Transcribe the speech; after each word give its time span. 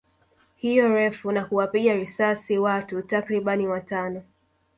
hilo 0.55 0.87
refu 0.87 1.31
na 1.31 1.45
kuwapiga 1.45 1.93
risasi 1.93 2.57
watu 2.57 3.01
takribani 3.01 3.67
watano 3.67 4.23